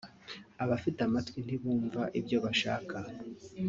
abafite 0.63 0.99
amatwi 1.07 1.39
ntibumva 1.45 2.01
ibyo 2.19 2.37
bashaka 2.45 2.95